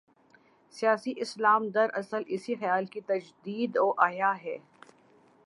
[0.73, 4.57] 'سیاسی اسلام‘ دراصل اسی خیال کی تجدید و احیا ہے۔